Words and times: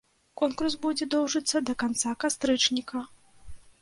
Конкурс 0.41 0.77
будзе 0.85 1.07
доўжыцца 1.15 1.57
да 1.71 1.75
канца 1.83 2.17
кастрычніка. 2.25 2.99